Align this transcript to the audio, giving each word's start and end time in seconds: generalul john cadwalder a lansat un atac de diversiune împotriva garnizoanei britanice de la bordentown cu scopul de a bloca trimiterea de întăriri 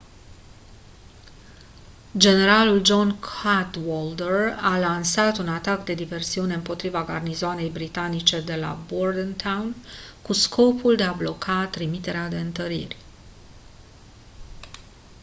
generalul 2.23 2.79
john 2.83 3.19
cadwalder 3.19 4.57
a 4.61 4.77
lansat 4.79 5.37
un 5.37 5.47
atac 5.47 5.85
de 5.85 5.93
diversiune 5.93 6.53
împotriva 6.53 7.03
garnizoanei 7.03 7.69
britanice 7.69 8.41
de 8.41 8.55
la 8.55 8.73
bordentown 8.87 9.75
cu 10.21 10.33
scopul 10.33 10.95
de 10.95 11.03
a 11.03 11.11
bloca 11.13 11.67
trimiterea 11.71 12.27
de 12.27 12.39
întăriri 12.39 12.97